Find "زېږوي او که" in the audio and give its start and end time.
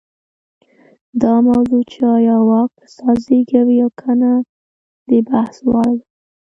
3.27-4.11